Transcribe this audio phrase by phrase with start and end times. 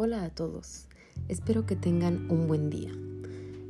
[0.00, 0.86] Hola a todos,
[1.26, 2.92] espero que tengan un buen día.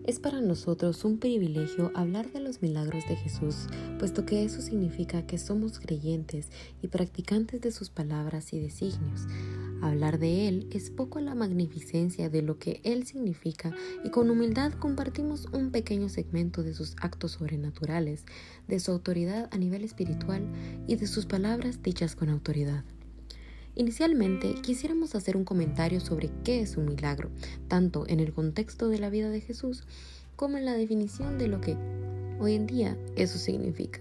[0.04, 3.66] Es para nosotros un privilegio hablar de los milagros de Jesús,
[3.98, 6.50] puesto que eso significa que somos creyentes
[6.82, 9.22] y practicantes de sus palabras y designios.
[9.80, 13.74] Hablar de Él es poco la magnificencia de lo que Él significa
[14.04, 18.26] y con humildad compartimos un pequeño segmento de sus actos sobrenaturales,
[18.66, 20.46] de su autoridad a nivel espiritual
[20.86, 22.84] y de sus palabras dichas con autoridad.
[23.78, 27.30] Inicialmente quisiéramos hacer un comentario sobre qué es un milagro,
[27.68, 29.84] tanto en el contexto de la vida de Jesús
[30.34, 31.76] como en la definición de lo que
[32.40, 34.00] hoy en día eso significa.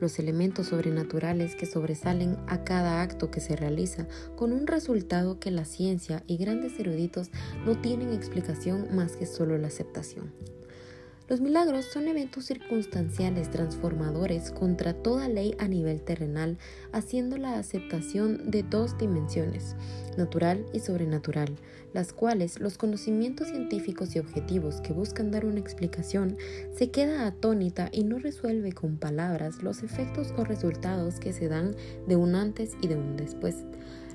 [0.00, 5.50] Los elementos sobrenaturales que sobresalen a cada acto que se realiza con un resultado que
[5.50, 7.30] la ciencia y grandes eruditos
[7.64, 10.30] no tienen explicación más que solo la aceptación.
[11.30, 16.58] Los milagros son eventos circunstanciales transformadores contra toda ley a nivel terrenal,
[16.90, 19.76] haciendo la aceptación de dos dimensiones,
[20.18, 21.54] natural y sobrenatural,
[21.92, 26.36] las cuales los conocimientos científicos y objetivos que buscan dar una explicación
[26.74, 31.76] se queda atónita y no resuelve con palabras los efectos o resultados que se dan
[32.08, 33.54] de un antes y de un después.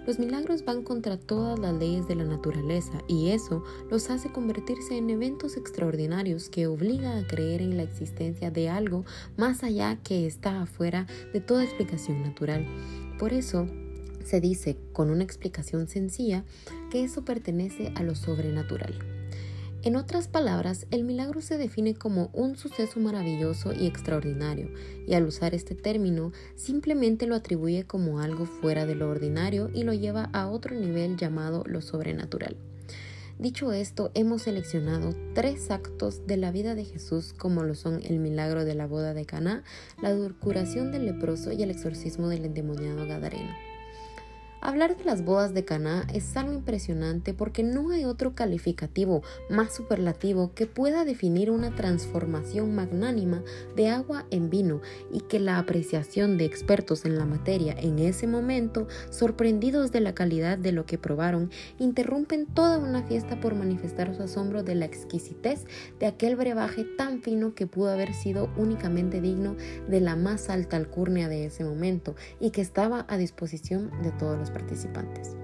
[0.05, 4.97] Los milagros van contra todas las leyes de la naturaleza y eso los hace convertirse
[4.97, 9.03] en eventos extraordinarios que obliga a creer en la existencia de algo
[9.35, 12.67] más allá que está afuera de toda explicación natural.
[13.17, 13.67] Por eso,
[14.23, 16.43] se dice con una explicación sencilla
[16.91, 19.14] que eso pertenece a lo sobrenatural.
[19.85, 24.71] En otras palabras, el milagro se define como un suceso maravilloso y extraordinario,
[25.05, 29.83] y al usar este término simplemente lo atribuye como algo fuera de lo ordinario y
[29.83, 32.57] lo lleva a otro nivel llamado lo sobrenatural.
[33.37, 38.17] Dicho esto, hemos seleccionado tres actos de la vida de Jesús como lo son el
[38.17, 39.63] milagro de la boda de Caná,
[40.01, 43.74] la curación del leproso y el exorcismo del endemoniado Gadareno.
[44.65, 49.75] Hablar de las bodas de Caná es algo impresionante porque no hay otro calificativo más
[49.75, 53.43] superlativo que pueda definir una transformación magnánima
[53.75, 54.81] de agua en vino
[55.11, 60.15] y que la apreciación de expertos en la materia en ese momento, sorprendidos de la
[60.15, 64.85] calidad de lo que probaron, interrumpen toda una fiesta por manifestar su asombro de la
[64.85, 65.67] exquisitez
[65.99, 69.55] de aquel brebaje tan fino que pudo haber sido únicamente digno
[69.87, 74.39] de la más alta alcurnia de ese momento y que estaba a disposición de todos
[74.39, 75.35] los participantes.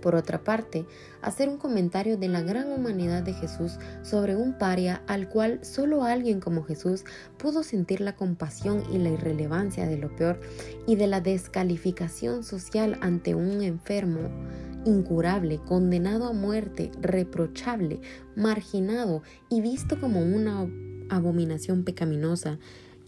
[0.00, 0.86] Por otra parte,
[1.20, 6.04] hacer un comentario de la gran humanidad de Jesús sobre un paria al cual solo
[6.04, 7.04] alguien como Jesús
[7.36, 10.40] pudo sentir la compasión y la irrelevancia de lo peor
[10.86, 14.20] y de la descalificación social ante un enfermo
[14.84, 18.00] incurable, condenado a muerte, reprochable,
[18.36, 20.66] marginado y visto como una
[21.10, 22.58] abominación pecaminosa,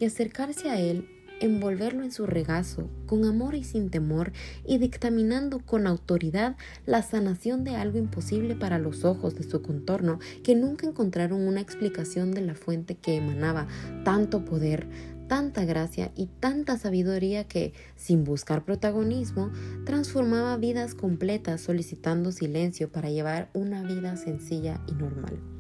[0.01, 1.07] y acercarse a él
[1.41, 4.33] envolverlo en su regazo, con amor y sin temor,
[4.65, 6.57] y dictaminando con autoridad
[6.87, 11.61] la sanación de algo imposible para los ojos de su contorno, que nunca encontraron una
[11.61, 13.67] explicación de la fuente que emanaba
[14.05, 14.87] tanto poder,
[15.29, 19.53] tanta gracia y tanta sabiduría que, sin buscar protagonismo,
[19.85, 25.60] transformaba vidas completas solicitando silencio para llevar una vida sencilla y normal.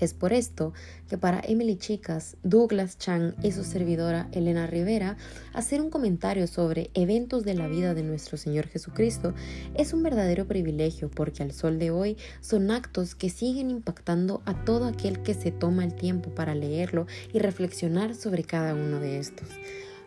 [0.00, 0.72] Es por esto
[1.08, 5.18] que para Emily Chicas, Douglas Chang y su servidora Elena Rivera,
[5.52, 9.34] hacer un comentario sobre eventos de la vida de nuestro Señor Jesucristo
[9.74, 14.64] es un verdadero privilegio porque al sol de hoy son actos que siguen impactando a
[14.64, 19.18] todo aquel que se toma el tiempo para leerlo y reflexionar sobre cada uno de
[19.18, 19.48] estos.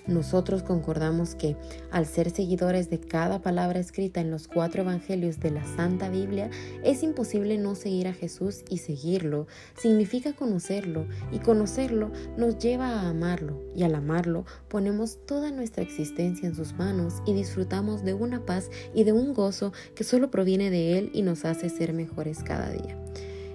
[0.08, 1.56] Nosotros concordamos que,
[1.92, 6.50] al ser seguidores de cada palabra escrita en los cuatro evangelios de la Santa Biblia,
[6.84, 9.48] es imposible no seguir a Jesús y seguirlo.
[9.78, 16.48] Significa conocerlo y conocerlo nos lleva a amarlo y al amarlo ponemos toda nuestra existencia
[16.48, 20.70] en sus manos y disfrutamos de una paz y de un gozo que solo proviene
[20.70, 22.98] de Él y nos hace ser mejores cada día.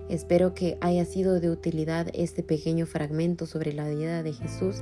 [0.09, 4.77] Espero que haya sido de utilidad este pequeño fragmento sobre la vida de Jesús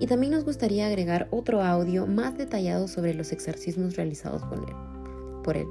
[0.00, 4.74] y también nos gustaría agregar otro audio más detallado sobre los exorcismos realizados por él.
[5.44, 5.66] Por él.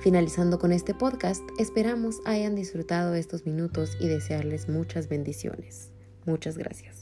[0.00, 5.90] Finalizando con este podcast, esperamos hayan disfrutado estos minutos y desearles muchas bendiciones.
[6.26, 7.01] Muchas gracias.